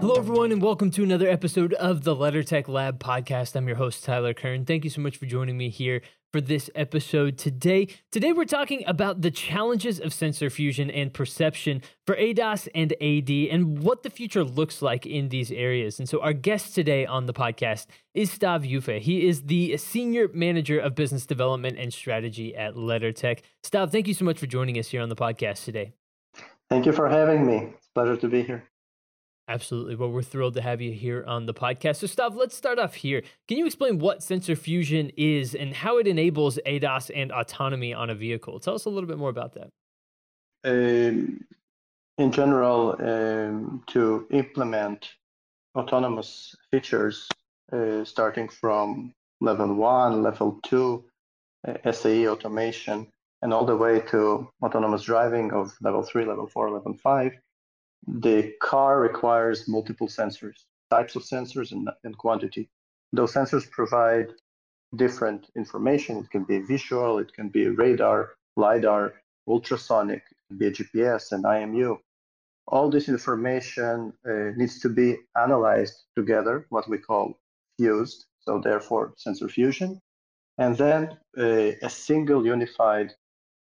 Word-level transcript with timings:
Hello, 0.00 0.14
everyone, 0.14 0.50
and 0.50 0.62
welcome 0.62 0.90
to 0.92 1.02
another 1.02 1.28
episode 1.28 1.74
of 1.74 2.04
the 2.04 2.16
LeddarTech 2.16 2.68
Lab 2.68 2.98
podcast. 2.98 3.54
I'm 3.54 3.66
your 3.68 3.76
host, 3.76 4.02
Tyler 4.02 4.32
Kern. 4.32 4.64
Thank 4.64 4.82
you 4.84 4.88
so 4.88 5.02
much 5.02 5.18
for 5.18 5.26
joining 5.26 5.58
me 5.58 5.68
here 5.68 6.00
for 6.32 6.40
this 6.40 6.70
episode 6.74 7.36
today. 7.36 7.86
Today, 8.10 8.32
we're 8.32 8.46
talking 8.46 8.82
about 8.86 9.20
the 9.20 9.30
challenges 9.30 10.00
of 10.00 10.14
sensor 10.14 10.48
fusion 10.48 10.90
and 10.90 11.12
perception 11.12 11.82
for 12.06 12.16
ADAS 12.16 12.66
and 12.74 12.94
AD 12.94 13.28
and 13.52 13.82
what 13.82 14.02
the 14.02 14.08
future 14.08 14.42
looks 14.42 14.80
like 14.80 15.04
in 15.04 15.28
these 15.28 15.52
areas. 15.52 15.98
And 15.98 16.08
so, 16.08 16.22
our 16.22 16.32
guest 16.32 16.74
today 16.74 17.04
on 17.04 17.26
the 17.26 17.34
podcast 17.34 17.84
is 18.14 18.30
Stav 18.30 18.66
Yufe. 18.66 19.00
He 19.00 19.28
is 19.28 19.42
the 19.42 19.76
Senior 19.76 20.28
Manager 20.32 20.78
of 20.78 20.94
Business 20.94 21.26
Development 21.26 21.76
and 21.78 21.92
Strategy 21.92 22.56
at 22.56 22.74
LeddarTech. 22.74 23.40
Stav, 23.62 23.92
thank 23.92 24.08
you 24.08 24.14
so 24.14 24.24
much 24.24 24.38
for 24.38 24.46
joining 24.46 24.78
us 24.78 24.88
here 24.88 25.02
on 25.02 25.10
the 25.10 25.14
podcast 25.16 25.66
today. 25.66 25.92
Thank 26.70 26.86
you 26.86 26.92
for 26.92 27.06
having 27.06 27.44
me. 27.44 27.74
It's 27.76 27.88
a 27.88 27.92
pleasure 27.92 28.16
to 28.16 28.28
be 28.28 28.42
here. 28.42 28.69
Absolutely. 29.50 29.96
Well, 29.96 30.12
we're 30.12 30.22
thrilled 30.22 30.54
to 30.54 30.62
have 30.62 30.80
you 30.80 30.92
here 30.92 31.24
on 31.26 31.46
the 31.46 31.52
podcast. 31.52 31.96
So, 31.96 32.06
Stav, 32.06 32.36
let's 32.36 32.54
start 32.54 32.78
off 32.78 32.94
here. 32.94 33.20
Can 33.48 33.58
you 33.58 33.66
explain 33.66 33.98
what 33.98 34.22
sensor 34.22 34.54
fusion 34.54 35.10
is 35.16 35.56
and 35.56 35.74
how 35.74 35.98
it 35.98 36.06
enables 36.06 36.60
ADAS 36.64 37.10
and 37.12 37.32
autonomy 37.32 37.92
on 37.92 38.10
a 38.10 38.14
vehicle? 38.14 38.60
Tell 38.60 38.76
us 38.76 38.84
a 38.84 38.88
little 38.88 39.08
bit 39.08 39.18
more 39.18 39.28
about 39.28 39.54
that. 39.54 39.70
Um, 40.62 41.44
in 42.16 42.30
general, 42.30 42.94
um, 43.00 43.82
to 43.88 44.28
implement 44.30 45.08
autonomous 45.76 46.54
features, 46.70 47.26
uh, 47.72 48.04
starting 48.04 48.48
from 48.48 49.12
level 49.40 49.74
one, 49.74 50.22
level 50.22 50.60
two, 50.62 51.04
uh, 51.66 51.90
SAE 51.90 52.28
automation, 52.28 53.08
and 53.42 53.52
all 53.52 53.64
the 53.64 53.76
way 53.76 53.98
to 54.12 54.48
autonomous 54.62 55.02
driving 55.02 55.52
of 55.52 55.76
level 55.80 56.04
three, 56.04 56.24
level 56.24 56.46
four, 56.46 56.70
level 56.70 56.94
five, 56.94 57.32
the 58.06 58.52
car 58.60 59.00
requires 59.00 59.68
multiple 59.68 60.08
sensors, 60.08 60.64
types 60.90 61.16
of 61.16 61.22
sensors 61.22 61.72
and, 61.72 61.88
and 62.04 62.16
quantity. 62.16 62.68
Those 63.12 63.32
sensors 63.34 63.70
provide 63.70 64.28
different 64.96 65.48
information. 65.56 66.18
It 66.18 66.30
can 66.30 66.44
be 66.44 66.60
visual, 66.60 67.18
it 67.18 67.32
can 67.32 67.48
be 67.48 67.68
radar, 67.68 68.34
LiDAR, 68.56 69.14
ultrasonic, 69.46 70.22
it 70.30 70.48
can 70.48 70.58
be 70.58 70.66
a 70.66 70.72
GPS 70.72 71.32
and 71.32 71.44
IMU. 71.44 71.98
All 72.68 72.90
this 72.90 73.08
information 73.08 74.12
uh, 74.28 74.52
needs 74.56 74.80
to 74.80 74.88
be 74.88 75.16
analyzed 75.36 76.04
together, 76.16 76.66
what 76.70 76.88
we 76.88 76.98
call 76.98 77.38
fused, 77.76 78.26
so 78.40 78.60
therefore 78.60 79.14
sensor 79.16 79.48
fusion. 79.48 80.00
And 80.58 80.76
then 80.76 81.18
uh, 81.38 81.72
a 81.82 81.90
single 81.90 82.44
unified 82.46 83.12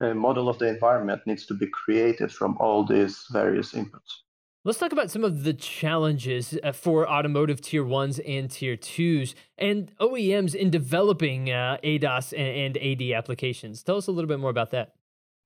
a 0.03 0.14
model 0.14 0.48
of 0.48 0.58
the 0.58 0.67
environment 0.67 1.22
needs 1.27 1.47
to 1.47 1.55
be 1.55 1.67
created 1.67 2.33
from 2.33 2.56
all 2.58 2.84
these 2.84 3.25
various 3.31 3.72
inputs. 3.72 4.22
Let's 4.64 4.78
talk 4.78 4.92
about 4.92 5.11
some 5.11 5.25
of 5.25 5.42
the 5.42 5.55
challenges 5.55 6.56
uh, 6.62 6.70
for 6.70 7.08
automotive 7.08 7.61
tier 7.61 7.84
ones 7.84 8.20
and 8.20 8.48
tier 8.48 8.77
twos 8.77 9.34
and 9.58 9.91
OEMs 9.98 10.55
in 10.55 10.70
developing 10.70 11.50
uh, 11.50 11.78
ADAS 11.83 12.33
and, 12.33 12.77
and 12.77 12.78
AD 12.78 13.11
applications. 13.17 13.83
Tell 13.83 13.97
us 13.97 14.06
a 14.06 14.12
little 14.12 14.28
bit 14.28 14.39
more 14.39 14.50
about 14.50 14.70
that. 14.70 14.92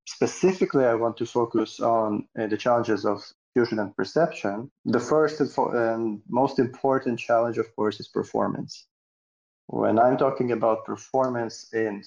Specifically, 0.07 0.84
I 0.84 0.95
want 0.95 1.17
to 1.17 1.27
focus 1.27 1.81
on 1.81 2.29
uh, 2.39 2.47
the 2.47 2.59
challenges 2.59 3.07
of 3.07 3.25
fusion 3.55 3.79
and 3.79 3.97
perception. 3.97 4.71
The 4.84 5.01
first 5.01 5.41
and 5.41 6.21
most 6.29 6.59
important 6.59 7.19
challenge, 7.19 7.57
of 7.57 7.75
course, 7.75 7.99
is 7.99 8.09
performance. 8.09 8.87
When 9.69 9.99
I'm 9.99 10.19
talking 10.19 10.53
about 10.53 10.84
performance 10.84 11.73
in 11.73 12.03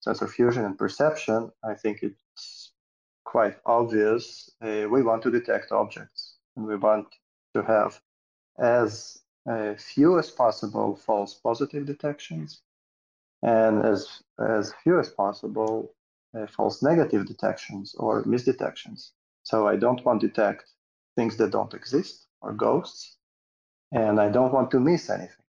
sensor 0.00 0.26
fusion 0.26 0.64
and 0.64 0.78
perception, 0.78 1.50
I 1.62 1.74
think 1.74 2.02
it's 2.02 2.72
quite 3.24 3.56
obvious. 3.66 4.50
Uh, 4.62 4.86
we 4.90 5.02
want 5.02 5.22
to 5.22 5.30
detect 5.30 5.72
objects 5.72 6.36
and 6.56 6.66
we 6.66 6.76
want 6.76 7.06
to 7.54 7.62
have 7.62 8.00
as 8.58 9.18
uh, 9.48 9.74
few 9.74 10.18
as 10.18 10.30
possible 10.30 10.96
false 10.96 11.34
positive 11.34 11.86
detections 11.86 12.62
and 13.42 13.84
as, 13.84 14.22
as 14.40 14.72
few 14.82 14.98
as 14.98 15.10
possible 15.10 15.94
uh, 16.36 16.46
false 16.46 16.82
negative 16.82 17.26
detections 17.26 17.94
or 17.98 18.22
misdetections. 18.24 19.12
So 19.42 19.66
I 19.66 19.76
don't 19.76 20.04
want 20.04 20.20
to 20.20 20.28
detect 20.28 20.64
things 21.16 21.36
that 21.36 21.52
don't 21.52 21.74
exist 21.74 22.26
or 22.42 22.52
ghosts, 22.52 23.16
and 23.92 24.20
I 24.20 24.28
don't 24.28 24.52
want 24.52 24.70
to 24.72 24.80
miss 24.80 25.10
anything. 25.10 25.44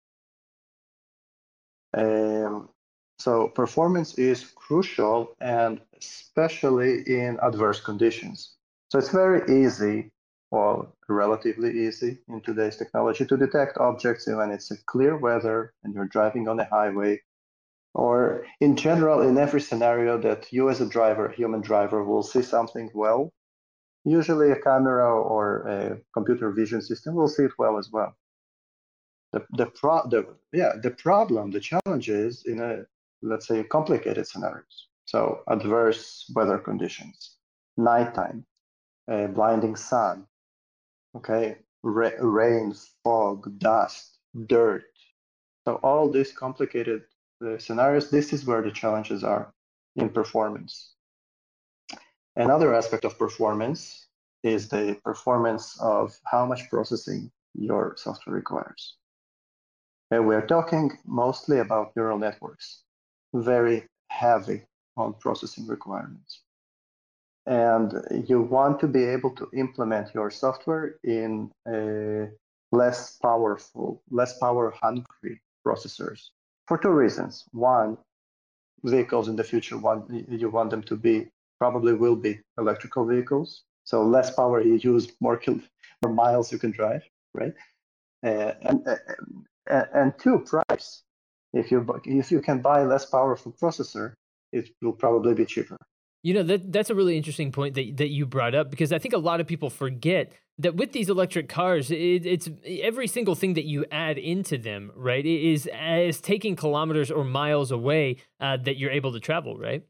Um, 1.94 2.68
so 3.18 3.48
performance 3.48 4.14
is 4.14 4.44
crucial 4.44 5.34
and 5.40 5.80
especially 5.98 7.02
in 7.06 7.38
adverse 7.42 7.80
conditions. 7.80 8.54
So 8.90 8.98
it's 8.98 9.10
very 9.10 9.42
easy, 9.62 10.10
well, 10.50 10.94
relatively 11.08 11.86
easy 11.86 12.18
in 12.28 12.40
today's 12.42 12.76
technology 12.76 13.26
to 13.26 13.36
detect 13.36 13.78
objects 13.78 14.26
when 14.28 14.50
it's 14.50 14.70
clear 14.86 15.16
weather 15.16 15.74
and 15.82 15.94
you're 15.94 16.06
driving 16.06 16.48
on 16.48 16.60
a 16.60 16.64
highway 16.64 17.20
or 17.94 18.46
in 18.60 18.76
general 18.76 19.22
in 19.22 19.36
every 19.36 19.60
scenario 19.60 20.18
that 20.18 20.52
you 20.52 20.70
as 20.70 20.80
a 20.80 20.88
driver, 20.88 21.28
human 21.28 21.60
driver 21.60 22.04
will 22.04 22.22
see 22.22 22.42
something 22.42 22.88
well. 22.94 23.32
Usually 24.04 24.52
a 24.52 24.60
camera 24.60 25.10
or 25.10 25.66
a 25.66 25.98
computer 26.14 26.52
vision 26.52 26.80
system 26.80 27.14
will 27.14 27.28
see 27.28 27.44
it 27.44 27.58
well 27.58 27.78
as 27.78 27.90
well. 27.90 28.14
The, 29.32 29.44
the, 29.50 29.66
pro, 29.66 30.08
the, 30.08 30.36
yeah, 30.52 30.74
the 30.80 30.92
problem, 30.92 31.50
the 31.50 31.60
challenge 31.60 32.08
is 32.08 32.44
in 32.46 32.60
a 32.60 32.86
let's 33.22 33.46
say, 33.46 33.64
complicated 33.64 34.26
scenarios. 34.26 34.88
So 35.04 35.42
adverse 35.48 36.30
weather 36.34 36.58
conditions, 36.58 37.36
nighttime, 37.76 38.44
a 39.08 39.26
blinding 39.28 39.76
sun, 39.76 40.26
okay, 41.16 41.58
Ra- 41.82 42.10
rain, 42.20 42.74
fog, 43.04 43.58
dust, 43.58 44.18
dirt. 44.46 44.84
So 45.66 45.76
all 45.76 46.10
these 46.10 46.32
complicated 46.32 47.04
uh, 47.44 47.58
scenarios, 47.58 48.10
this 48.10 48.32
is 48.32 48.44
where 48.44 48.62
the 48.62 48.70
challenges 48.70 49.22
are 49.24 49.54
in 49.96 50.10
performance. 50.10 50.94
Another 52.36 52.74
aspect 52.74 53.04
of 53.04 53.18
performance 53.18 54.08
is 54.42 54.68
the 54.68 54.98
performance 55.04 55.78
of 55.80 56.16
how 56.24 56.46
much 56.46 56.68
processing 56.70 57.30
your 57.54 57.94
software 57.96 58.36
requires. 58.36 58.96
And 60.10 60.26
we're 60.26 60.46
talking 60.46 60.92
mostly 61.06 61.58
about 61.58 61.94
neural 61.96 62.18
networks 62.18 62.82
very 63.34 63.84
heavy 64.08 64.62
on 64.96 65.14
processing 65.14 65.66
requirements. 65.66 66.42
And 67.46 67.92
you 68.28 68.42
want 68.42 68.78
to 68.80 68.86
be 68.86 69.04
able 69.04 69.30
to 69.36 69.48
implement 69.54 70.14
your 70.14 70.30
software 70.30 70.96
in 71.04 71.50
less 72.72 73.16
powerful, 73.16 74.02
less 74.10 74.38
power 74.38 74.70
hungry 74.70 75.40
processors 75.66 76.30
for 76.66 76.76
two 76.78 76.90
reasons. 76.90 77.44
One, 77.52 77.96
vehicles 78.84 79.28
in 79.28 79.36
the 79.36 79.44
future 79.44 79.76
want 79.78 80.08
you 80.28 80.50
want 80.50 80.70
them 80.70 80.82
to 80.82 80.96
be 80.96 81.26
probably 81.58 81.94
will 81.94 82.16
be 82.16 82.38
electrical 82.58 83.04
vehicles. 83.04 83.64
So 83.84 84.02
less 84.02 84.30
power 84.30 84.60
you 84.60 84.74
use, 84.74 85.10
more 85.20 85.36
kil- 85.36 85.60
more 86.02 86.12
miles 86.12 86.52
you 86.52 86.58
can 86.58 86.70
drive, 86.70 87.02
right? 87.34 87.54
Uh, 88.24 88.52
and, 88.62 88.86
uh, 88.86 89.84
and 89.94 90.12
two, 90.18 90.40
price 90.40 91.02
if 91.52 91.70
you 91.70 91.86
if 92.04 92.30
you 92.30 92.40
can 92.40 92.60
buy 92.60 92.82
less 92.84 93.06
powerful 93.06 93.52
processor, 93.52 94.14
it 94.52 94.70
will 94.82 94.92
probably 94.92 95.34
be 95.34 95.46
cheaper. 95.46 95.76
You 96.22 96.34
know 96.34 96.42
that 96.42 96.72
that's 96.72 96.90
a 96.90 96.94
really 96.94 97.16
interesting 97.16 97.52
point 97.52 97.74
that 97.74 97.96
that 97.96 98.08
you 98.08 98.26
brought 98.26 98.54
up 98.54 98.70
because 98.70 98.92
I 98.92 98.98
think 98.98 99.14
a 99.14 99.18
lot 99.18 99.40
of 99.40 99.46
people 99.46 99.70
forget 99.70 100.32
that 100.58 100.74
with 100.74 100.92
these 100.92 101.08
electric 101.08 101.48
cars, 101.48 101.90
it, 101.90 102.26
it's 102.26 102.50
every 102.66 103.06
single 103.06 103.36
thing 103.36 103.54
that 103.54 103.64
you 103.64 103.86
add 103.92 104.18
into 104.18 104.58
them, 104.58 104.90
right? 104.96 105.24
Is 105.24 105.68
as 105.72 106.20
taking 106.20 106.56
kilometers 106.56 107.10
or 107.10 107.24
miles 107.24 107.70
away 107.70 108.16
uh, 108.40 108.56
that 108.58 108.76
you're 108.76 108.90
able 108.90 109.12
to 109.12 109.20
travel, 109.20 109.56
right? 109.56 109.84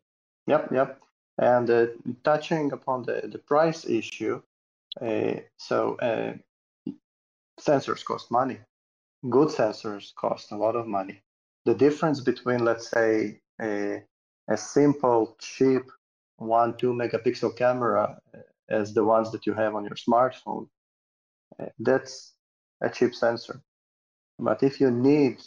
Yep, 0.46 0.72
yep. 0.72 1.00
And 1.38 1.70
uh, 1.70 1.86
touching 2.24 2.72
upon 2.72 3.02
the 3.04 3.28
the 3.32 3.38
price 3.38 3.86
issue, 3.86 4.42
uh, 5.00 5.34
so 5.56 5.96
uh, 5.96 6.34
sensors 7.58 8.04
cost 8.04 8.30
money. 8.30 8.58
Good 9.28 9.48
sensors 9.48 10.14
cost 10.14 10.52
a 10.52 10.56
lot 10.56 10.76
of 10.76 10.86
money 10.86 11.22
the 11.64 11.74
difference 11.74 12.20
between, 12.20 12.64
let's 12.64 12.90
say, 12.90 13.40
a, 13.60 14.02
a 14.48 14.56
simple, 14.56 15.36
cheap 15.40 15.82
one, 16.36 16.76
two 16.76 16.92
megapixel 16.92 17.56
camera 17.56 18.18
uh, 18.34 18.38
as 18.68 18.94
the 18.94 19.04
ones 19.04 19.32
that 19.32 19.46
you 19.46 19.54
have 19.54 19.74
on 19.74 19.84
your 19.84 19.96
smartphone, 19.96 20.68
uh, 21.60 21.66
that's 21.78 22.34
a 22.80 22.88
cheap 22.88 23.14
sensor. 23.14 23.60
But 24.38 24.62
if 24.62 24.80
you 24.80 24.90
need 24.90 25.38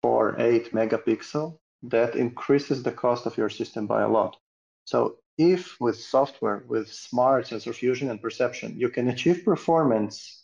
four, 0.00 0.40
eight 0.40 0.72
megapixel, 0.72 1.58
that 1.84 2.16
increases 2.16 2.82
the 2.82 2.92
cost 2.92 3.26
of 3.26 3.36
your 3.36 3.50
system 3.50 3.86
by 3.86 4.02
a 4.02 4.08
lot. 4.08 4.36
So 4.84 5.16
if 5.38 5.80
with 5.80 5.96
software, 5.96 6.64
with 6.68 6.88
smart 6.88 7.48
sensor 7.48 7.72
fusion 7.72 8.10
and 8.10 8.20
perception, 8.20 8.78
you 8.78 8.88
can 8.88 9.08
achieve 9.08 9.44
performance 9.44 10.41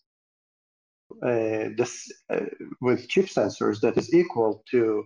this, 1.23 2.13
uh, 2.31 2.41
with 2.81 3.09
cheap 3.09 3.27
sensors 3.27 3.81
that 3.81 3.97
is 3.97 4.15
equal 4.15 4.63
to 4.71 5.05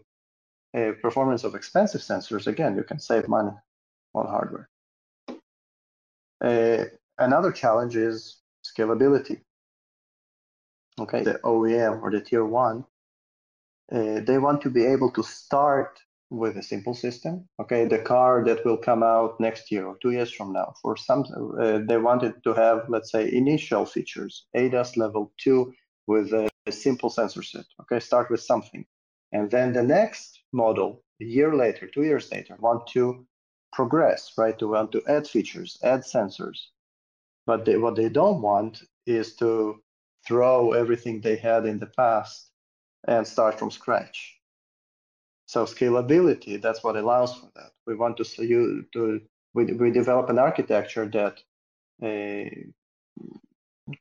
a 0.75 0.93
performance 1.03 1.45
of 1.45 1.55
expensive 1.55 2.01
sensors, 2.01 2.47
again, 2.47 2.77
you 2.77 2.83
can 2.83 2.99
save 2.99 3.29
money 3.29 3.53
on 4.15 4.27
hardware. 4.27 4.69
Uh, 6.43 6.85
another 7.19 7.53
challenge 7.53 7.97
is 7.97 8.41
scalability. 8.65 9.41
okay, 11.01 11.23
the 11.23 11.41
OEM 11.45 12.03
or 12.03 12.11
the 12.11 12.21
tier 12.21 12.45
one, 12.45 12.85
uh, 13.93 14.21
they 14.27 14.39
want 14.39 14.61
to 14.63 14.71
be 14.71 14.85
able 14.85 15.11
to 15.11 15.23
start 15.23 15.99
with 16.31 16.57
a 16.57 16.63
simple 16.63 16.95
system. 16.95 17.49
Okay, 17.61 17.85
the 17.87 17.99
car 17.99 18.45
that 18.45 18.65
will 18.65 18.77
come 18.77 19.03
out 19.03 19.39
next 19.39 19.71
year 19.71 19.87
or 19.87 19.97
two 20.01 20.11
years 20.11 20.33
from 20.33 20.53
now. 20.53 20.75
For 20.83 20.97
some, 20.97 21.25
uh, 21.61 21.81
they 21.87 21.99
wanted 21.99 22.43
to 22.45 22.55
have, 22.55 22.85
let's 22.89 23.11
say, 23.11 23.33
initial 23.33 23.85
features, 23.85 24.47
ADAS 24.55 24.97
level 24.97 25.33
two 25.39 25.73
with 26.07 26.33
a, 26.33 26.49
a 26.67 26.73
simple 26.73 27.11
sensor 27.11 27.43
set. 27.43 27.65
Okay, 27.83 28.01
start 28.01 28.31
with 28.31 28.41
something, 28.41 28.85
and 29.33 29.51
then 29.51 29.73
the 29.73 29.83
next 29.83 30.43
model, 30.53 31.03
a 31.21 31.25
year 31.25 31.55
later, 31.55 31.87
two 31.87 32.03
years 32.03 32.31
later, 32.31 32.57
want 32.59 32.87
to 32.89 33.27
progress, 33.73 34.33
right? 34.37 34.59
To 34.59 34.69
want 34.69 34.93
to 34.93 35.03
add 35.09 35.27
features, 35.27 35.79
add 35.83 36.01
sensors. 36.01 36.59
But 37.47 37.65
they, 37.65 37.77
what 37.77 37.97
they 37.97 38.09
don't 38.09 38.43
want 38.43 38.83
is 39.07 39.35
to 39.37 39.81
throw 40.27 40.73
everything 40.73 41.21
they 41.21 41.37
had 41.37 41.67
in 41.67 41.79
the 41.79 41.87
past 41.87 42.51
and 43.09 43.27
start 43.27 43.59
from 43.59 43.71
scratch. 43.71 44.39
So 45.47 45.65
scalability, 45.65 46.63
that's 46.63 46.85
what 46.85 46.97
allows 46.97 47.35
for 47.35 47.51
that. 47.57 47.73
We 47.87 47.97
want 47.97 48.17
to 48.19 48.47
you 48.47 48.87
to 48.93 49.21
we, 49.55 49.65
we 49.65 49.91
develop 49.91 50.31
an 50.31 50.39
architecture 50.39 51.07
that 51.07 51.41
uh, 52.03 52.49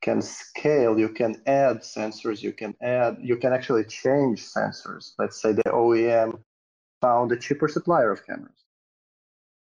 can 0.01 0.21
scale. 0.21 0.97
You 0.99 1.09
can 1.09 1.41
add 1.45 1.81
sensors. 1.81 2.41
You 2.41 2.53
can 2.53 2.75
add. 2.81 3.17
You 3.21 3.38
can 3.38 3.53
actually 3.53 3.85
change 3.85 4.45
sensors. 4.45 5.13
Let's 5.17 5.41
say 5.41 5.51
the 5.53 5.63
OEM 5.63 6.39
found 7.01 7.31
a 7.31 7.38
cheaper 7.38 7.67
supplier 7.67 8.11
of 8.11 8.25
cameras. 8.25 8.65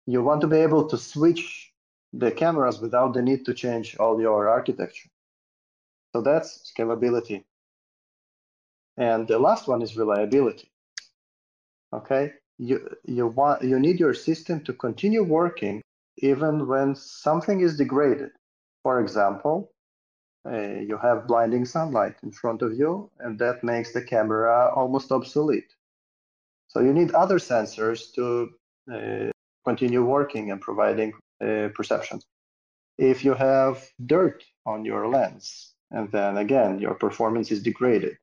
You 0.06 0.22
want 0.22 0.42
to 0.42 0.48
be 0.48 0.58
able 0.58 0.88
to 0.90 0.98
switch 0.98 1.72
the 2.12 2.32
cameras 2.32 2.80
without 2.80 3.14
the 3.14 3.22
need 3.22 3.46
to 3.46 3.54
change 3.54 3.98
all 3.98 4.20
your 4.22 4.50
architecture. 4.50 5.10
So 6.14 6.22
that's 6.22 6.72
scalability. 6.72 7.44
And 8.98 9.28
the 9.28 9.40
last 9.40 9.68
one 9.68 9.82
is 9.82 9.98
reliability. 9.98 10.70
Okay, 11.94 12.34
you 12.58 12.88
you 13.06 13.28
want 13.28 13.64
you 13.64 13.80
need 13.80 14.00
your 14.00 14.14
system 14.14 14.64
to 14.66 14.74
continue 14.74 15.24
working 15.24 15.82
even 16.18 16.68
when 16.68 16.96
something 16.96 17.62
is 17.62 17.78
degraded. 17.78 18.32
For 18.84 19.00
example, 19.00 19.73
uh, 20.46 20.80
you 20.90 20.98
have 20.98 21.28
blinding 21.28 21.66
sunlight 21.66 22.16
in 22.24 22.32
front 22.32 22.62
of 22.62 22.74
you, 22.74 23.10
and 23.20 23.40
that 23.40 23.64
makes 23.64 23.94
the 23.94 24.02
camera 24.02 24.72
almost 24.76 25.12
obsolete. 25.12 25.74
So 26.68 26.82
you 26.82 26.94
need 26.94 27.14
other 27.14 27.38
sensors 27.38 28.14
to 28.16 28.50
uh, 28.94 29.32
continue 29.64 30.04
working 30.04 30.52
and 30.52 30.60
providing 30.60 31.14
uh, 31.42 31.70
perceptions. 31.76 32.26
If 32.98 33.24
you 33.24 33.34
have 33.34 33.90
dirt 34.06 34.44
on 34.66 34.86
your 34.86 35.08
lens, 35.08 35.74
and 35.92 36.12
then 36.12 36.38
again 36.38 36.80
your 36.80 36.96
performance 36.96 37.52
is 37.52 37.64
degraded. 37.64 38.18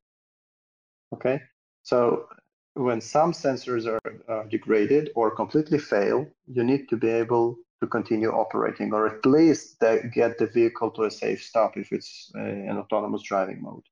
Okay, 1.15 1.41
so 1.83 2.29
when 2.75 3.01
some 3.01 3.33
sensors 3.33 3.87
are, 3.87 4.01
are 4.29 4.47
degraded 4.47 5.11
or 5.15 5.31
completely 5.31 5.79
fail, 5.79 6.27
you 6.47 6.63
need 6.63 6.89
to 6.89 6.97
be 6.97 7.09
able 7.09 7.57
to 7.81 7.87
continue 7.87 8.31
operating 8.31 8.93
or 8.93 9.07
at 9.07 9.25
least 9.25 9.81
get 9.81 10.39
the 10.39 10.47
vehicle 10.53 10.91
to 10.91 11.05
a 11.05 11.11
safe 11.11 11.43
stop 11.43 11.77
if 11.77 11.93
it's 11.93 12.31
uh, 12.37 12.41
an 12.41 12.77
autonomous 12.79 13.23
driving 13.23 13.63
mode. 13.63 13.83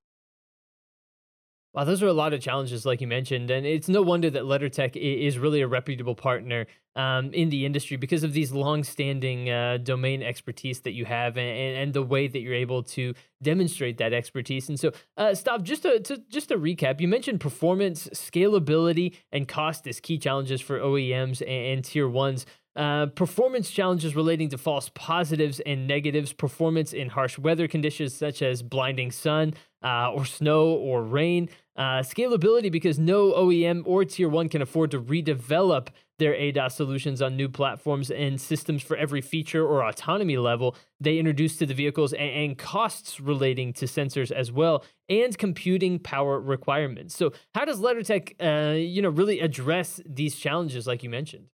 Wow, 1.73 1.83
those 1.83 2.01
are 2.01 2.07
a 2.07 2.13
lot 2.13 2.33
of 2.33 2.41
challenges, 2.41 2.83
like 2.83 2.99
you 2.99 3.05
mentioned, 3.05 3.51
and 3.51 3.63
it's 3.63 3.87
no 3.87 4.01
wonder 4.01 4.31
that 4.31 4.41
LeddarTech 4.41 4.95
is 4.95 5.37
really 5.37 5.61
a 5.61 5.67
reputable 5.67 6.15
partner 6.15 6.65
um, 6.95 7.31
in 7.31 7.49
the 7.49 7.63
industry 7.63 7.95
because 7.95 8.23
of 8.23 8.33
these 8.33 8.51
long-standing 8.51 9.51
uh, 9.51 9.77
domain 9.77 10.23
expertise 10.23 10.81
that 10.81 10.93
you 10.93 11.05
have, 11.05 11.37
and, 11.37 11.77
and, 11.77 11.93
the 11.93 12.01
way 12.01 12.27
that 12.27 12.39
you're 12.39 12.55
able 12.55 12.81
to 12.81 13.13
demonstrate 13.43 13.99
that 13.99 14.13
expertise. 14.13 14.67
And 14.67 14.79
so, 14.79 14.91
uh, 15.15 15.35
just 15.61 15.83
to, 15.83 15.99
to 15.99 16.17
just 16.29 16.49
to 16.49 16.57
recap, 16.57 16.99
you 16.99 17.07
mentioned 17.07 17.39
performance, 17.39 18.09
scalability, 18.13 19.15
and 19.31 19.47
cost 19.47 19.85
as 19.85 19.99
key 19.99 20.17
challenges 20.17 20.61
for 20.61 20.79
OEMs 20.79 21.41
and, 21.41 21.49
and 21.49 21.85
tier 21.85 22.09
ones. 22.09 22.47
Uh, 22.79 23.07
performance 23.07 23.69
challenges 23.69 24.15
relating 24.15 24.47
to 24.47 24.57
false 24.57 24.89
positives 24.95 25.59
and 25.65 25.85
negatives, 25.85 26.31
performance 26.31 26.93
in 26.93 27.09
harsh 27.09 27.37
weather 27.37 27.67
conditions 27.67 28.15
such 28.15 28.41
as 28.41 28.63
blinding 28.63 29.11
sun 29.11 29.53
uh, 29.83 30.09
or 30.13 30.23
snow 30.23 30.69
or 30.69 31.03
rain, 31.03 31.49
uh, 31.75 31.99
scalability 31.99 32.71
because 32.71 32.97
no 32.97 33.33
OEM 33.33 33.83
or 33.85 34.05
tier 34.05 34.29
one 34.29 34.47
can 34.47 34.61
afford 34.61 34.91
to 34.91 35.01
redevelop 35.01 35.89
their 36.19 36.33
ADAS 36.33 36.71
solutions 36.71 37.21
on 37.21 37.35
new 37.35 37.49
platforms 37.49 38.09
and 38.11 38.39
systems 38.39 38.81
for 38.81 38.95
every 38.95 39.19
feature 39.19 39.67
or 39.67 39.83
autonomy 39.83 40.37
level 40.37 40.73
they 41.01 41.17
introduce 41.17 41.57
to 41.57 41.65
the 41.65 41.73
vehicles, 41.73 42.13
and, 42.13 42.31
and 42.31 42.57
costs 42.57 43.19
relating 43.19 43.73
to 43.73 43.87
sensors 43.87 44.31
as 44.31 44.53
well, 44.53 44.85
and 45.09 45.37
computing 45.37 45.99
power 45.99 46.39
requirements. 46.39 47.13
So, 47.13 47.33
how 47.53 47.65
does 47.65 47.81
LeddarTech, 47.81 48.35
uh, 48.39 48.75
you 48.75 49.01
know, 49.01 49.09
really 49.09 49.41
address 49.41 49.99
these 50.05 50.37
challenges, 50.37 50.87
like 50.87 51.03
you 51.03 51.09
mentioned? 51.09 51.47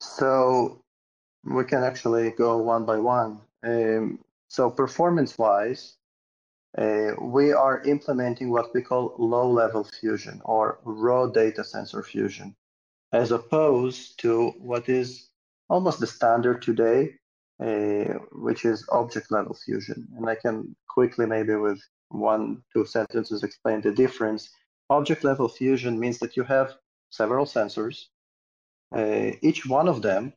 So 0.00 0.82
we 1.44 1.64
can 1.64 1.82
actually 1.82 2.30
go 2.30 2.58
one 2.58 2.84
by 2.84 2.98
one. 2.98 3.40
Um, 3.64 4.20
so 4.48 4.70
performance-wise, 4.70 5.96
uh, 6.76 7.12
we 7.20 7.52
are 7.52 7.82
implementing 7.82 8.50
what 8.50 8.72
we 8.74 8.82
call 8.82 9.14
low-level 9.18 9.84
fusion 9.84 10.40
or 10.44 10.78
raw 10.84 11.26
data 11.26 11.64
sensor 11.64 12.02
fusion, 12.02 12.54
as 13.12 13.32
opposed 13.32 14.20
to 14.20 14.50
what 14.58 14.88
is 14.88 15.28
almost 15.68 16.00
the 16.00 16.06
standard 16.06 16.62
today, 16.62 17.14
uh, 17.60 18.14
which 18.32 18.64
is 18.64 18.86
object-level 18.90 19.54
fusion. 19.54 20.06
And 20.16 20.28
I 20.28 20.36
can 20.36 20.76
quickly, 20.88 21.26
maybe 21.26 21.54
with 21.56 21.80
one, 22.10 22.62
two 22.72 22.84
sentences, 22.84 23.42
explain 23.42 23.80
the 23.80 23.92
difference. 23.92 24.50
Object-level 24.90 25.48
fusion 25.48 25.98
means 25.98 26.18
that 26.20 26.36
you 26.36 26.44
have 26.44 26.74
several 27.10 27.44
sensors 27.44 28.06
each 29.42 29.66
one 29.66 29.88
of 29.88 30.02
them 30.02 30.32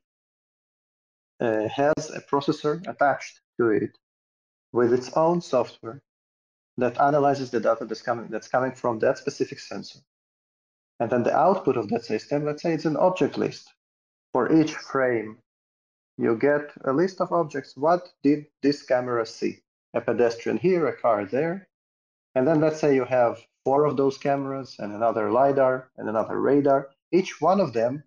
uh, 1.40 1.68
has 1.68 2.12
a 2.12 2.22
processor 2.22 2.86
attached 2.88 3.42
to 3.60 3.70
it 3.70 3.98
with 4.72 4.94
its 4.94 5.12
own 5.14 5.42
software 5.42 6.02
that 6.78 7.00
analyzes 7.00 7.52
the 7.52 7.60
data 7.60 7.86
that's 7.86 8.02
coming 8.02 8.28
that's 8.30 8.48
coming 8.48 8.72
from 8.72 9.00
that 9.00 9.18
specific 9.18 9.60
sensor. 9.60 10.00
And 11.00 11.10
then 11.10 11.24
the 11.24 11.36
output 11.36 11.78
of 11.78 11.90
that 11.90 12.06
system, 12.06 12.46
let's 12.46 12.62
say 12.62 12.74
it's 12.74 12.86
an 12.86 12.98
object 12.98 13.38
list. 13.38 13.74
For 14.34 14.52
each 14.62 14.74
frame, 14.76 15.40
you 16.18 16.38
get 16.38 16.72
a 16.86 16.94
list 16.94 17.20
of 17.20 17.32
objects. 17.32 17.76
What 17.76 18.08
did 18.24 18.46
this 18.62 18.84
camera 18.84 19.26
see? 19.26 19.64
A 19.94 20.00
pedestrian 20.00 20.58
here, 20.58 20.88
a 20.88 20.96
car 20.96 21.26
there. 21.26 21.68
And 22.36 22.48
then 22.48 22.62
let's 22.62 22.80
say 22.80 22.96
you 22.96 23.06
have 23.06 23.42
four 23.66 23.86
of 23.86 23.98
those 23.98 24.18
cameras 24.18 24.76
and 24.80 24.94
another 24.94 25.32
LiDAR 25.32 25.90
and 25.98 26.08
another 26.08 26.40
radar. 26.40 26.90
Each 27.12 27.42
one 27.42 27.60
of 27.60 27.74
them 27.74 28.04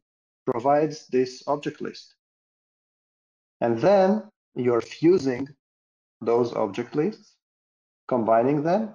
provides 0.47 1.07
this 1.09 1.43
object 1.47 1.81
list. 1.81 2.15
And 3.61 3.79
then 3.79 4.23
you're 4.55 4.81
fusing 4.81 5.49
those 6.21 6.53
object 6.55 6.95
lists, 6.95 7.35
combining 8.09 8.63
them, 8.63 8.95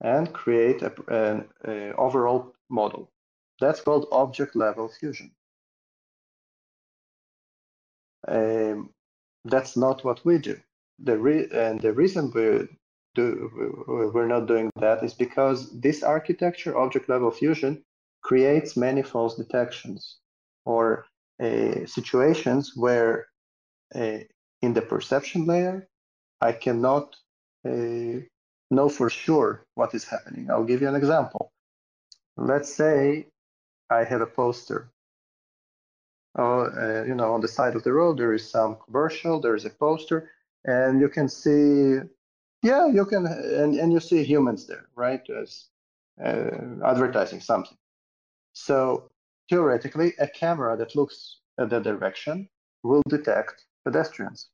and 0.00 0.32
create 0.32 0.82
a, 0.82 0.92
an 1.08 1.48
a 1.66 1.94
overall 1.96 2.54
model. 2.70 3.10
That's 3.60 3.80
called 3.80 4.06
object 4.12 4.54
level 4.54 4.88
fusion. 4.88 5.32
Um, 8.26 8.90
that's 9.44 9.76
not 9.76 10.04
what 10.04 10.24
we 10.24 10.38
do. 10.38 10.56
The 11.00 11.18
re- 11.18 11.48
and 11.52 11.80
the 11.80 11.92
reason 11.92 12.30
we 12.34 12.68
do 13.14 13.50
we're 14.14 14.26
not 14.26 14.46
doing 14.46 14.70
that 14.76 15.02
is 15.02 15.14
because 15.14 15.80
this 15.80 16.02
architecture, 16.02 16.76
object 16.76 17.08
level 17.08 17.30
fusion, 17.30 17.84
creates 18.22 18.76
many 18.76 19.02
false 19.02 19.36
detections 19.36 20.18
or 20.68 21.06
uh, 21.40 21.86
situations 21.86 22.72
where 22.76 23.28
uh, 23.94 24.18
in 24.60 24.74
the 24.74 24.82
perception 24.82 25.46
layer, 25.46 25.88
I 26.40 26.52
cannot 26.52 27.16
uh, 27.66 28.20
know 28.70 28.88
for 28.98 29.08
sure 29.08 29.64
what 29.74 29.94
is 29.94 30.04
happening. 30.04 30.50
I'll 30.50 30.68
give 30.70 30.82
you 30.82 30.88
an 30.88 31.00
example. 31.02 31.52
Let's 32.36 32.72
say 32.82 33.28
I 33.88 34.04
have 34.04 34.20
a 34.20 34.32
poster. 34.40 34.90
Oh, 36.36 36.62
you 37.08 37.14
know, 37.14 37.32
on 37.32 37.40
the 37.40 37.48
side 37.48 37.74
of 37.74 37.82
the 37.82 37.92
road, 37.92 38.18
there 38.18 38.34
is 38.34 38.48
some 38.48 38.76
commercial, 38.84 39.40
there 39.40 39.56
is 39.56 39.64
a 39.64 39.70
poster, 39.70 40.30
and 40.64 41.00
you 41.00 41.08
can 41.08 41.28
see, 41.28 41.98
yeah, 42.62 42.86
you 42.86 43.04
can, 43.06 43.26
and, 43.62 43.74
and 43.74 43.92
you 43.92 44.00
see 44.00 44.22
humans 44.22 44.66
there, 44.66 44.86
right, 44.94 45.24
as 45.42 45.50
uh, 46.24 46.50
advertising 46.84 47.40
something. 47.40 47.78
So 48.52 49.10
Theoretically, 49.48 50.14
a 50.18 50.28
camera 50.28 50.76
that 50.76 50.94
looks 50.94 51.40
at 51.58 51.70
that 51.70 51.82
direction 51.82 52.48
will 52.82 53.02
detect 53.08 53.64
pedestrians. 53.84 54.50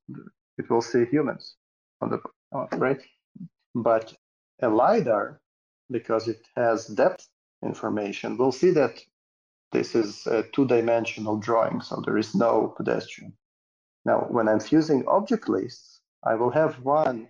It 0.58 0.70
will 0.70 0.82
see 0.82 1.04
humans 1.04 1.56
on 2.00 2.10
the 2.10 2.20
uh, 2.54 2.66
right. 2.76 3.00
But 3.74 4.14
a 4.62 4.68
lidar, 4.68 5.40
because 5.90 6.28
it 6.28 6.46
has 6.56 6.86
depth 6.86 7.28
information, 7.64 8.36
will 8.36 8.52
see 8.52 8.70
that 8.70 9.00
this 9.72 9.94
is 9.96 10.26
a 10.28 10.44
two-dimensional 10.54 11.38
drawing, 11.38 11.80
so 11.80 12.00
there 12.04 12.16
is 12.16 12.34
no 12.34 12.72
pedestrian. 12.76 13.32
Now, 14.04 14.26
when 14.30 14.48
I'm 14.48 14.60
fusing 14.60 15.04
object 15.08 15.48
lists, 15.48 16.00
I 16.22 16.36
will 16.36 16.50
have 16.50 16.84
one 16.84 17.28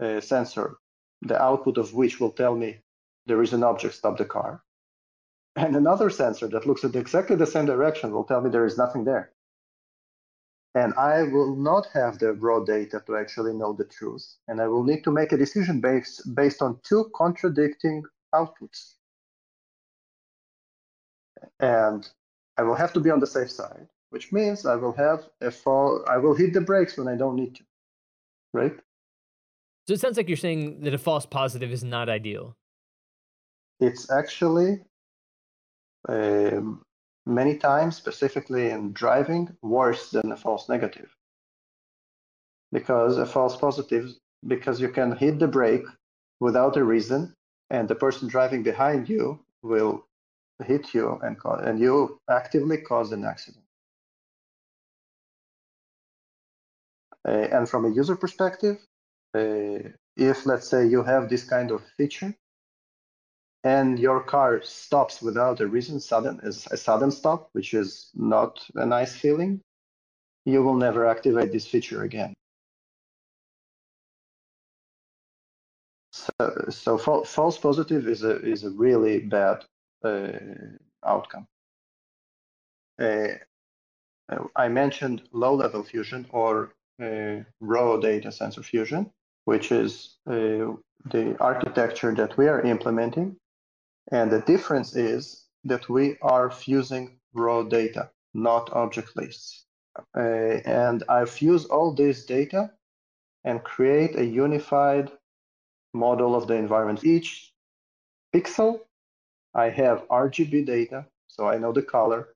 uh, 0.00 0.20
sensor 0.20 0.78
the 1.22 1.40
output 1.42 1.78
of 1.78 1.94
which 1.94 2.20
will 2.20 2.30
tell 2.30 2.54
me 2.54 2.78
there 3.26 3.42
is 3.42 3.52
an 3.52 3.64
object, 3.64 3.94
stop 3.94 4.16
the 4.16 4.24
car. 4.24 4.62
And 5.58 5.74
another 5.74 6.08
sensor 6.08 6.46
that 6.48 6.68
looks 6.68 6.84
at 6.84 6.94
exactly 6.94 7.34
the 7.34 7.44
same 7.44 7.66
direction 7.66 8.12
will 8.12 8.22
tell 8.22 8.40
me 8.40 8.48
there 8.48 8.64
is 8.64 8.78
nothing 8.78 9.02
there. 9.02 9.32
And 10.76 10.94
I 10.94 11.24
will 11.24 11.56
not 11.56 11.88
have 11.92 12.20
the 12.20 12.34
raw 12.34 12.60
data 12.60 13.02
to 13.06 13.16
actually 13.16 13.54
know 13.54 13.72
the 13.72 13.86
truth. 13.86 14.24
And 14.46 14.60
I 14.60 14.68
will 14.68 14.84
need 14.84 15.02
to 15.02 15.10
make 15.10 15.32
a 15.32 15.36
decision 15.36 15.80
based, 15.80 16.32
based 16.36 16.62
on 16.62 16.78
two 16.84 17.10
contradicting 17.12 18.04
outputs. 18.32 18.94
And 21.58 22.08
I 22.56 22.62
will 22.62 22.76
have 22.76 22.92
to 22.92 23.00
be 23.00 23.10
on 23.10 23.18
the 23.18 23.26
safe 23.26 23.50
side, 23.50 23.88
which 24.10 24.30
means 24.30 24.64
I 24.64 24.76
will 24.76 24.92
have 24.92 25.28
a 25.40 25.50
fall, 25.50 26.04
I 26.08 26.18
will 26.18 26.36
hit 26.36 26.52
the 26.52 26.60
brakes 26.60 26.96
when 26.96 27.08
I 27.08 27.16
don't 27.16 27.34
need 27.34 27.56
to, 27.56 27.64
right? 28.52 28.78
So 29.88 29.94
it 29.94 30.00
sounds 30.00 30.16
like 30.16 30.28
you're 30.28 30.36
saying 30.36 30.82
that 30.82 30.94
a 30.94 30.98
false 30.98 31.26
positive 31.26 31.72
is 31.72 31.82
not 31.82 32.08
ideal. 32.08 32.56
It's 33.80 34.08
actually 34.08 34.82
um, 36.08 36.82
many 37.26 37.56
times, 37.56 37.96
specifically 37.96 38.70
in 38.70 38.92
driving, 38.92 39.56
worse 39.62 40.10
than 40.10 40.32
a 40.32 40.36
false 40.36 40.68
negative. 40.68 41.14
Because 42.72 43.18
a 43.18 43.26
false 43.26 43.56
positive, 43.56 44.10
because 44.46 44.80
you 44.80 44.88
can 44.88 45.16
hit 45.16 45.38
the 45.38 45.48
brake 45.48 45.86
without 46.40 46.76
a 46.76 46.84
reason, 46.84 47.34
and 47.70 47.88
the 47.88 47.94
person 47.94 48.28
driving 48.28 48.62
behind 48.62 49.08
you 49.08 49.40
will 49.62 50.04
hit 50.64 50.94
you 50.94 51.18
and, 51.22 51.36
and 51.44 51.78
you 51.78 52.18
actively 52.28 52.78
cause 52.78 53.12
an 53.12 53.24
accident. 53.24 53.64
Uh, 57.26 57.48
and 57.52 57.68
from 57.68 57.84
a 57.84 57.90
user 57.90 58.16
perspective, 58.16 58.78
uh, 59.34 59.78
if 60.16 60.46
let's 60.46 60.68
say 60.68 60.86
you 60.86 61.02
have 61.02 61.28
this 61.28 61.44
kind 61.44 61.70
of 61.70 61.82
feature 61.96 62.34
and 63.68 63.98
your 63.98 64.20
car 64.22 64.62
stops 64.62 65.20
without 65.20 65.60
a 65.60 65.66
reason, 65.66 66.00
sudden 66.00 66.40
a 66.42 66.76
sudden 66.76 67.10
stop, 67.10 67.50
which 67.52 67.74
is 67.74 68.10
not 68.14 68.52
a 68.74 68.86
nice 68.86 69.14
feeling, 69.14 69.60
you 70.46 70.62
will 70.62 70.78
never 70.86 71.06
activate 71.06 71.52
this 71.52 71.66
feature 71.66 72.02
again. 72.04 72.32
So, 76.12 76.30
so 76.70 76.98
false 77.24 77.58
positive 77.58 78.08
is 78.08 78.22
a 78.24 78.34
is 78.54 78.64
a 78.64 78.70
really 78.70 79.18
bad 79.20 79.58
uh, 80.02 80.38
outcome. 81.04 81.46
Uh, 82.98 83.34
I 84.56 84.68
mentioned 84.68 85.22
low-level 85.32 85.82
fusion 85.84 86.26
or 86.30 86.72
uh, 87.02 87.36
raw 87.60 87.96
data 87.98 88.30
sensor 88.32 88.62
fusion, 88.62 89.10
which 89.44 89.72
is 89.72 90.16
the 90.24 91.36
architecture 91.40 92.14
that 92.14 92.36
we 92.38 92.48
are 92.48 92.60
implementing. 92.62 93.36
And 94.10 94.30
the 94.30 94.40
difference 94.40 94.96
is 94.96 95.44
that 95.64 95.88
we 95.88 96.16
are 96.22 96.50
fusing 96.50 97.18
raw 97.34 97.62
data, 97.62 98.10
not 98.34 98.72
object 98.72 99.16
lists. 99.16 99.66
Uh, 100.16 100.60
and 100.64 101.02
I 101.08 101.24
fuse 101.24 101.64
all 101.66 101.92
this 101.92 102.24
data 102.24 102.70
and 103.44 103.62
create 103.64 104.16
a 104.16 104.24
unified 104.24 105.10
model 105.92 106.34
of 106.34 106.46
the 106.46 106.54
environment. 106.54 107.04
Each 107.04 107.52
pixel 108.34 108.80
I 109.54 109.70
have 109.70 110.06
RGB 110.08 110.66
data, 110.66 111.06
so 111.26 111.46
I 111.48 111.58
know 111.58 111.72
the 111.72 111.82
color. 111.82 112.28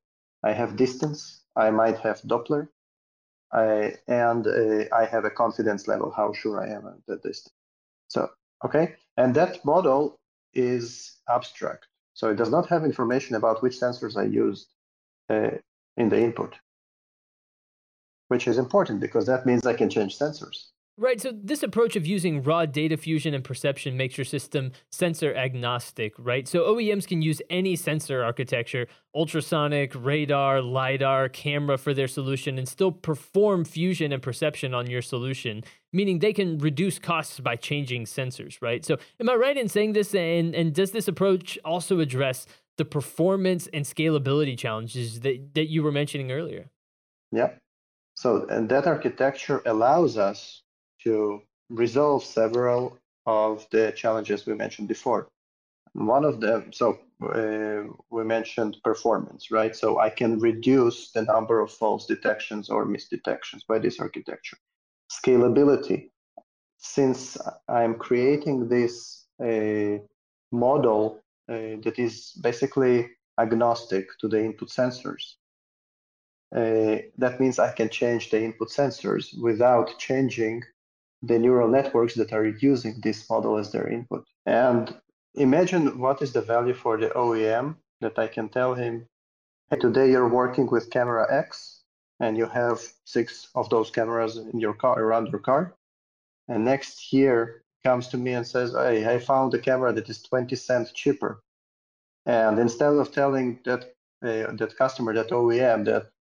I 0.43 0.53
have 0.53 0.77
distance. 0.77 1.43
I 1.55 1.71
might 1.71 1.99
have 1.99 2.21
Doppler. 2.23 2.69
I, 3.53 3.95
and 4.09 4.47
uh, 4.47 4.85
I 4.95 5.05
have 5.05 5.25
a 5.25 5.31
confidence 5.31 5.87
level, 5.87 6.11
how 6.11 6.33
sure 6.33 6.61
I 6.61 6.71
am 6.71 6.87
at 6.87 7.07
the 7.07 7.17
distance. 7.17 7.55
So, 8.09 8.31
okay. 8.65 8.95
And 9.19 9.35
that 9.35 9.65
model 9.65 10.19
is 10.55 11.17
abstract. 11.29 11.87
So 12.15 12.31
it 12.31 12.37
does 12.37 12.51
not 12.51 12.69
have 12.69 12.85
information 12.85 13.37
about 13.37 13.63
which 13.63 13.79
sensors 13.79 14.17
I 14.17 14.25
used 14.25 14.69
uh, 15.31 15.53
in 15.97 16.09
the 16.09 16.21
input, 16.21 16.55
which 18.29 18.47
is 18.47 18.59
important 18.59 19.01
because 19.01 19.27
that 19.27 19.47
means 19.47 19.67
I 19.67 19.75
can 19.75 19.91
change 19.91 20.19
sensors. 20.19 20.67
Right. 21.03 21.21
So 21.21 21.33
this 21.35 21.65
approach 21.65 21.97
of 21.97 22.07
using 22.07 22.45
raw 22.45 22.65
data 22.65 22.97
fusion 22.97 23.35
and 23.35 23.43
perception 23.43 23.97
makes 23.97 24.17
your 24.17 24.25
system 24.25 24.71
sensor 24.93 25.35
agnostic, 25.35 26.15
right? 26.17 26.47
So 26.47 26.61
OEMs 26.61 27.09
can 27.09 27.23
use 27.23 27.43
any 27.51 27.75
sensor 27.75 28.23
architecture, 28.23 28.87
ultrasonic, 29.13 29.95
radar, 29.97 30.63
LiDAR, 30.63 31.29
camera 31.31 31.77
for 31.77 31.93
their 31.93 32.07
solution 32.07 32.57
and 32.57 32.69
still 32.69 32.93
perform 32.93 33.65
fusion 33.65 34.13
and 34.13 34.23
perception 34.23 34.75
on 34.75 34.89
your 34.89 35.03
solution, 35.03 35.65
meaning 35.93 36.21
they 36.21 36.33
can 36.33 36.59
reduce 36.59 37.01
costs 37.01 37.41
by 37.41 37.57
changing 37.57 38.05
sensors, 38.05 38.63
right? 38.63 38.85
So 38.85 38.97
am 39.19 39.29
I 39.29 39.35
right 39.35 39.57
in 39.57 39.69
saying 39.69 39.95
this? 39.95 40.15
And, 40.15 40.55
and 40.55 40.73
does 40.73 40.93
this 40.93 41.09
approach 41.09 41.59
also 41.65 41.99
address 41.99 42.47
the 42.79 42.85
performance 42.85 43.69
and 43.75 43.85
scalability 43.85 44.57
challenges 44.57 45.19
that, 45.23 45.53
that 45.55 45.69
you 45.69 45.83
were 45.83 45.91
mentioning 45.91 46.31
earlier? 46.31 46.71
Yeah. 47.33 47.55
So, 48.15 48.47
and 48.47 48.69
that 48.69 48.87
architecture 48.87 49.63
allows 49.67 50.17
us 50.17 50.62
to 51.05 51.43
resolve 51.71 52.25
several 52.25 52.99
of 53.27 53.67
the 53.71 53.93
challenges 53.97 54.47
we 54.47 54.55
mentioned 54.55 54.89
before. 54.89 55.29
One 55.95 56.25
of 56.25 56.41
them, 56.41 56.73
so 56.73 56.99
uh, 57.23 57.85
we 58.11 58.25
mentioned 58.25 58.79
performance, 58.83 59.51
right? 59.51 59.77
So 59.77 59.99
I 59.99 60.11
can 60.11 60.39
reduce 60.39 61.13
the 61.13 61.23
number 61.23 61.61
of 61.61 61.71
false 61.71 62.07
detections 62.07 62.71
or 62.71 62.85
misdetections 62.85 63.65
by 63.69 63.79
this 63.79 64.01
architecture. 64.01 64.57
Scalability, 65.11 66.11
since 66.79 67.37
I'm 67.69 67.95
creating 67.95 68.69
this 68.69 69.27
uh, 69.41 69.99
model 70.51 71.21
uh, 71.49 71.77
that 71.85 71.99
is 71.99 72.33
basically 72.43 73.11
agnostic 73.39 74.07
to 74.21 74.29
the 74.29 74.43
input 74.43 74.69
sensors, 74.69 75.35
uh, 76.57 77.01
that 77.19 77.39
means 77.39 77.59
I 77.59 77.73
can 77.73 77.89
change 77.89 78.31
the 78.31 78.43
input 78.43 78.69
sensors 78.69 79.39
without 79.41 79.99
changing 79.99 80.63
the 81.23 81.39
neural 81.39 81.69
networks 81.69 82.15
that 82.15 82.33
are 82.33 82.47
using 82.47 83.01
this 83.03 83.29
model 83.31 83.57
as 83.57 83.71
their 83.71 83.89
input. 83.89 84.27
And 84.47 84.95
imagine 85.35 85.99
what 85.99 86.21
is 86.23 86.33
the 86.33 86.43
value 86.43 86.75
for 86.75 86.97
the 86.99 87.09
OEM 87.11 87.77
that 88.01 88.19
I 88.19 88.27
can 88.27 88.49
tell 88.49 88.75
him, 88.75 89.07
hey, 89.71 89.79
today 89.79 90.11
you're 90.11 90.29
working 90.29 90.67
with 90.67 90.91
camera 90.91 91.27
X 91.31 91.83
and 92.21 92.37
you 92.37 92.47
have 92.47 92.81
six 93.05 93.49
of 93.55 93.69
those 93.71 93.91
cameras 93.91 94.37
in 94.37 94.59
your 94.59 94.75
car 94.75 95.01
around 95.01 95.29
your 95.29 95.41
car. 95.41 95.75
And 96.49 96.65
next 96.65 97.13
year 97.13 97.63
comes 97.85 98.09
to 98.09 98.17
me 98.17 98.33
and 98.35 98.47
says, 98.47 98.73
hey, 98.73 99.13
I 99.13 99.19
found 99.19 99.55
a 99.55 99.59
camera 99.59 99.93
that 99.93 100.09
is 100.09 100.23
20 100.23 100.55
cents 100.57 100.93
cheaper. 100.93 101.43
And 102.27 102.59
instead 102.59 102.93
of 102.93 103.13
telling 103.13 103.61
that 103.65 103.95
uh, 104.23 104.53
that 104.53 104.77
customer, 104.79 105.13
that 105.15 105.31
OEM, 105.31 105.85
that 105.87 106.13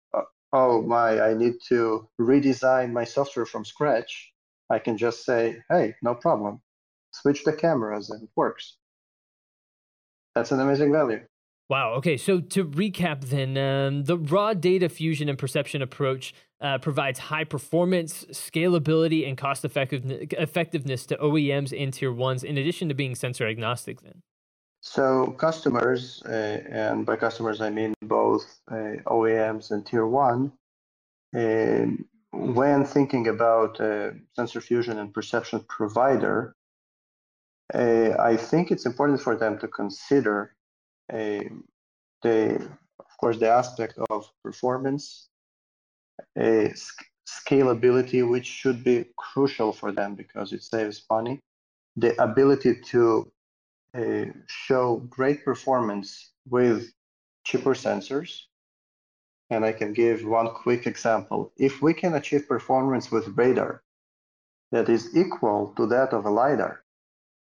oh 0.52 0.82
my, 0.82 1.20
I 1.20 1.34
need 1.34 1.54
to 1.68 2.08
redesign 2.20 2.92
my 2.92 3.04
software 3.04 3.46
from 3.46 3.64
scratch, 3.64 4.29
I 4.70 4.78
can 4.78 4.96
just 4.96 5.24
say, 5.24 5.56
hey, 5.68 5.94
no 6.02 6.14
problem. 6.14 6.60
Switch 7.12 7.44
the 7.44 7.52
cameras 7.52 8.10
and 8.10 8.22
it 8.22 8.30
works. 8.36 8.76
That's 10.34 10.52
an 10.52 10.60
amazing 10.60 10.92
value. 10.92 11.20
Wow. 11.68 11.94
Okay. 11.94 12.16
So 12.16 12.40
to 12.40 12.64
recap, 12.64 13.26
then, 13.26 13.56
um, 13.56 14.04
the 14.04 14.18
raw 14.18 14.54
data 14.54 14.88
fusion 14.88 15.28
and 15.28 15.38
perception 15.38 15.82
approach 15.82 16.34
uh, 16.60 16.78
provides 16.78 17.18
high 17.18 17.44
performance, 17.44 18.24
scalability, 18.32 19.26
and 19.26 19.36
cost 19.36 19.64
effectiveness 19.64 21.06
to 21.06 21.16
OEMs 21.16 21.80
and 21.80 21.92
tier 21.92 22.12
ones, 22.12 22.42
in 22.42 22.58
addition 22.58 22.88
to 22.88 22.94
being 22.94 23.14
sensor 23.14 23.46
agnostic. 23.46 24.02
Then. 24.02 24.22
So 24.82 25.32
customers, 25.38 26.22
uh, 26.26 26.62
and 26.68 27.06
by 27.06 27.16
customers 27.16 27.60
I 27.60 27.70
mean 27.70 27.94
both 28.02 28.60
uh, 28.70 28.96
OEMs 29.06 29.70
and 29.70 29.86
tier 29.86 30.06
one, 30.06 30.52
um, 31.36 32.04
when 32.32 32.84
thinking 32.84 33.28
about 33.28 33.80
uh, 33.80 34.10
sensor 34.34 34.60
fusion 34.60 34.98
and 34.98 35.12
perception 35.12 35.64
provider, 35.68 36.54
uh, 37.74 38.10
I 38.18 38.36
think 38.36 38.70
it's 38.70 38.86
important 38.86 39.20
for 39.20 39.36
them 39.36 39.58
to 39.58 39.68
consider 39.68 40.54
uh, 41.12 41.40
the, 42.22 42.56
of 42.98 43.16
course, 43.18 43.38
the 43.38 43.48
aspect 43.48 43.98
of 44.10 44.30
performance, 44.42 45.28
sc- 46.36 47.04
scalability, 47.28 48.28
which 48.28 48.46
should 48.46 48.82
be 48.84 49.06
crucial 49.16 49.72
for 49.72 49.92
them 49.92 50.14
because 50.14 50.52
it 50.52 50.62
saves 50.62 51.04
money, 51.10 51.40
the 51.96 52.20
ability 52.22 52.80
to 52.86 53.30
uh, 53.94 54.26
show 54.46 54.96
great 55.08 55.44
performance 55.44 56.32
with 56.48 56.92
cheaper 57.44 57.74
sensors, 57.74 58.42
and 59.50 59.64
I 59.64 59.72
can 59.72 59.92
give 59.92 60.24
one 60.24 60.48
quick 60.48 60.86
example. 60.86 61.52
If 61.56 61.82
we 61.82 61.94
can 61.94 62.14
achieve 62.14 62.48
performance 62.48 63.10
with 63.10 63.36
radar 63.36 63.82
that 64.72 64.88
is 64.88 65.16
equal 65.16 65.74
to 65.76 65.86
that 65.86 66.12
of 66.12 66.24
a 66.26 66.30
LiDAR, 66.30 66.82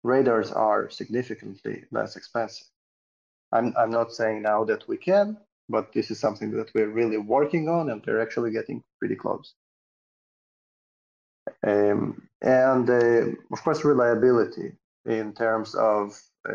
radars 0.03 0.51
are 0.51 0.91
significantly 0.91 1.85
less 1.91 2.17
expensive. 2.17 2.67
I'm, 3.53 3.75
I'm 3.77 3.91
not 3.91 4.13
saying 4.13 4.43
now 4.43 4.65
that 4.65 4.89
we 4.89 4.97
can, 4.97 5.37
but 5.69 5.93
this 5.93 6.11
is 6.11 6.19
something 6.19 6.51
that 6.53 6.73
we're 6.75 6.89
really 6.89 7.19
working 7.19 7.69
on 7.69 7.91
and 7.91 8.03
we're 8.07 8.21
actually 8.21 8.51
getting 8.51 8.83
pretty 8.99 9.17
close. 9.17 9.55
Um, 11.67 12.29
and 12.41 12.89
uh, 12.89 13.27
of 13.53 13.63
course, 13.63 13.85
reliability. 13.85 14.73
in 15.07 15.33
terms 15.35 15.75
of 15.75 16.21
uh, 16.49 16.55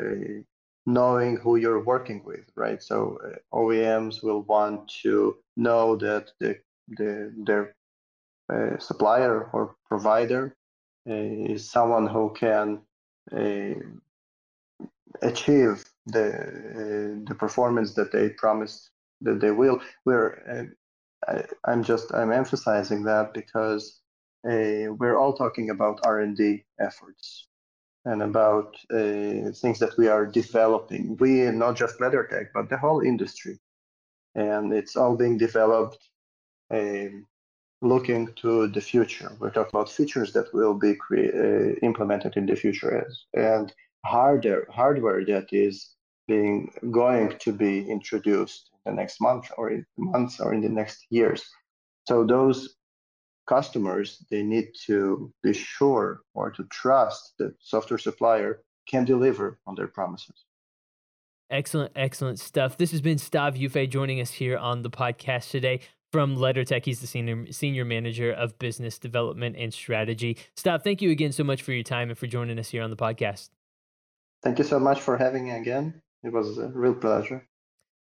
knowing 0.88 1.36
who 1.36 1.58
you're 1.58 1.84
working 1.84 2.24
with, 2.24 2.50
right? 2.56 2.82
So 2.82 3.20
uh, 3.24 3.36
OEMs 3.54 4.24
will 4.24 4.44
want 4.44 4.88
to 5.04 5.38
know 5.58 5.98
that 5.98 6.32
the, 6.40 6.58
the 6.88 7.34
their 7.46 7.76
uh, 8.52 8.80
supplier 8.80 9.50
or 9.52 9.76
provider 9.86 10.56
uh, 11.10 11.14
is 11.14 11.70
someone 11.70 12.08
who 12.08 12.34
can 12.34 12.80
uh, 13.34 13.76
achieve 15.22 15.84
the 16.06 16.28
uh, 16.32 17.28
the 17.28 17.36
performance 17.38 17.94
that 17.96 18.14
they 18.14 18.30
promised 18.30 18.92
that 19.22 19.42
they 19.42 19.52
will. 19.52 19.82
We're 20.06 20.72
I, 21.28 21.44
am 21.68 21.84
just 21.84 22.14
I'm 22.14 22.32
emphasizing 22.32 23.04
that 23.04 23.34
because 23.34 24.00
we're 24.44 25.18
all 25.18 25.34
talking 25.34 25.72
about 25.72 26.00
R&D 26.06 26.64
efforts 26.80 27.47
and 28.08 28.22
about 28.22 28.76
uh, 28.92 29.52
things 29.62 29.80
that 29.80 29.96
we 29.98 30.08
are 30.08 30.26
developing. 30.26 31.18
We, 31.20 31.52
not 31.52 31.76
just 31.76 32.00
LeddarTech, 32.00 32.48
but 32.54 32.70
the 32.70 32.78
whole 32.78 33.02
industry. 33.02 33.60
And 34.36 34.74
it's 34.74 34.96
all 34.96 35.16
being 35.16 35.38
developed 35.38 36.02
uh, 36.74 37.10
looking 37.82 38.34
to 38.42 38.68
the 38.68 38.82
future. 38.82 39.32
We're 39.40 39.52
talking 39.52 39.72
about 39.74 39.92
features 39.92 40.34
that 40.34 40.54
will 40.54 40.74
be 40.74 40.96
cre- 40.96 41.36
uh, 41.46 41.74
implemented 41.82 42.38
in 42.38 42.46
the 42.46 42.56
future 42.56 43.06
as, 43.06 43.26
and 43.34 43.74
harder, 44.06 44.68
hardware 44.72 45.26
that 45.26 45.48
is 45.52 45.96
being 46.28 46.72
going 46.92 47.38
to 47.40 47.52
be 47.52 47.90
introduced 47.90 48.70
in 48.86 48.96
the 48.96 49.02
next 49.02 49.22
month 49.22 49.52
or 49.58 49.70
in 49.72 49.86
months 49.98 50.40
or 50.40 50.54
in 50.54 50.62
the 50.62 50.70
next 50.70 51.06
years. 51.10 51.44
So 52.08 52.26
those 52.26 52.76
customers, 53.48 54.24
they 54.30 54.44
need 54.44 54.70
to 54.86 55.32
be 55.42 55.54
sure 55.54 56.22
or 56.34 56.52
to 56.52 56.64
trust 56.66 57.34
that 57.40 57.54
software 57.60 57.98
supplier 57.98 58.62
can 58.88 59.06
deliver 59.06 59.60
on 59.66 59.76
their 59.76 59.88
promises. 59.88 60.46
Excellent, 61.50 61.94
excellent 61.96 62.40
stuff. 62.40 62.78
This 62.78 62.92
has 62.92 63.02
been 63.02 63.18
Stav 63.18 63.58
Yufe 63.58 63.90
joining 63.90 64.20
us 64.20 64.32
here 64.32 64.58
on 64.58 64.82
the 64.82 64.90
podcast 64.90 65.50
today 65.50 65.80
from 66.12 66.36
LeddarTech. 66.36 66.84
He's 66.84 67.00
the 67.00 67.08
senior 67.08 67.52
senior 67.52 67.86
manager 67.86 68.32
of 68.32 68.60
business 68.60 69.00
development 69.00 69.56
and 69.58 69.74
strategy. 69.74 70.38
Stav, 70.58 70.84
thank 70.84 71.02
you 71.02 71.10
again 71.10 71.32
so 71.32 71.44
much 71.44 71.62
for 71.62 71.72
your 71.72 71.84
time 71.84 72.10
and 72.10 72.18
for 72.18 72.28
joining 72.28 72.60
us 72.60 72.70
here 72.70 72.84
on 72.84 72.90
the 72.90 72.98
podcast. 72.98 73.50
Thank 74.44 74.60
you 74.60 74.66
so 74.66 74.80
much 74.80 75.00
for 75.00 75.18
having 75.18 75.46
me 75.46 75.52
again. 75.52 76.02
It 76.24 76.34
was 76.34 76.58
a 76.58 76.68
real 76.68 76.94
pleasure. 76.94 77.48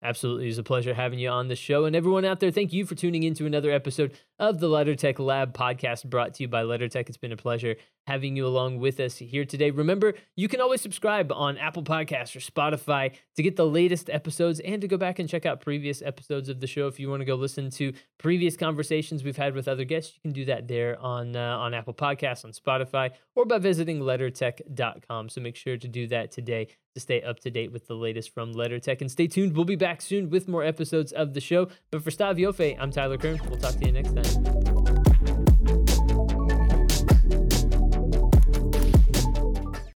Absolutely. 0.04 0.44
It 0.44 0.48
was 0.48 0.58
a 0.58 0.62
pleasure 0.62 0.92
having 0.92 1.18
you 1.18 1.30
on 1.30 1.48
the 1.48 1.56
show. 1.56 1.86
And 1.86 1.96
everyone 1.96 2.26
out 2.26 2.38
there, 2.38 2.50
thank 2.50 2.74
you 2.74 2.84
for 2.84 2.94
tuning 2.94 3.22
in 3.22 3.32
to 3.34 3.46
another 3.46 3.70
episode 3.70 4.12
of 4.38 4.60
the 4.60 4.68
LeddarTech 4.68 5.18
Lab 5.18 5.54
podcast 5.56 6.04
brought 6.04 6.34
to 6.34 6.42
you 6.42 6.48
by 6.48 6.62
LeddarTech. 6.62 7.08
It's 7.08 7.16
been 7.16 7.32
a 7.32 7.38
pleasure 7.38 7.76
having 8.06 8.36
you 8.36 8.46
along 8.46 8.78
with 8.78 9.00
us 9.00 9.16
here 9.16 9.44
today. 9.44 9.70
Remember, 9.70 10.14
you 10.36 10.48
can 10.48 10.60
always 10.60 10.80
subscribe 10.80 11.32
on 11.32 11.56
Apple 11.58 11.82
Podcasts 11.82 12.36
or 12.36 12.40
Spotify 12.40 13.14
to 13.36 13.42
get 13.42 13.56
the 13.56 13.66
latest 13.66 14.10
episodes 14.10 14.60
and 14.60 14.80
to 14.80 14.88
go 14.88 14.96
back 14.96 15.18
and 15.18 15.28
check 15.28 15.46
out 15.46 15.60
previous 15.60 16.02
episodes 16.02 16.48
of 16.48 16.60
the 16.60 16.66
show. 16.66 16.86
If 16.86 17.00
you 17.00 17.08
want 17.08 17.20
to 17.20 17.24
go 17.24 17.34
listen 17.34 17.70
to 17.70 17.92
previous 18.18 18.56
conversations 18.56 19.24
we've 19.24 19.36
had 19.36 19.54
with 19.54 19.68
other 19.68 19.84
guests, 19.84 20.14
you 20.14 20.20
can 20.22 20.32
do 20.32 20.44
that 20.46 20.68
there 20.68 20.98
on 21.00 21.36
uh, 21.36 21.58
on 21.58 21.74
Apple 21.74 21.94
Podcasts, 21.94 22.44
on 22.44 22.52
Spotify, 22.52 23.10
or 23.34 23.44
by 23.44 23.58
visiting 23.58 24.00
leddartech.com. 24.00 25.28
So 25.28 25.40
make 25.40 25.56
sure 25.56 25.76
to 25.76 25.88
do 25.88 26.06
that 26.08 26.30
today 26.30 26.68
to 26.94 27.00
stay 27.00 27.22
up 27.22 27.40
to 27.40 27.50
date 27.50 27.72
with 27.72 27.86
the 27.86 27.94
latest 27.94 28.32
from 28.32 28.54
LeddarTech. 28.54 29.00
And 29.00 29.10
stay 29.10 29.26
tuned. 29.26 29.54
We'll 29.54 29.64
be 29.64 29.76
back 29.76 30.00
soon 30.00 30.30
with 30.30 30.48
more 30.48 30.64
episodes 30.64 31.12
of 31.12 31.34
the 31.34 31.40
show. 31.40 31.68
But 31.90 32.02
for 32.02 32.10
Stav 32.10 32.38
Yofe, 32.38 32.76
I'm 32.78 32.90
Tyler 32.90 33.18
Kern. 33.18 33.40
We'll 33.48 33.58
talk 33.58 33.74
to 33.74 33.86
you 33.86 33.92
next 33.92 34.14
time. 34.14 34.83